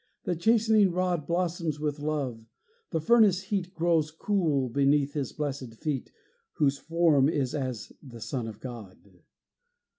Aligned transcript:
The 0.23 0.35
chastening 0.35 0.89
rod 0.93 1.27
Blossoms 1.27 1.79
with 1.79 1.99
love; 1.99 2.43
the 2.89 2.99
furnace 2.99 3.43
heat 3.43 3.71
Grows 3.75 4.09
cool 4.09 4.67
beneath 4.67 5.13
His 5.13 5.31
blessed 5.31 5.75
feet 5.75 6.11
Whose 6.53 6.79
form 6.79 7.29
is 7.29 7.53
as 7.53 7.93
the 8.01 8.19
Son 8.19 8.47
of 8.47 8.59
God! 8.59 8.97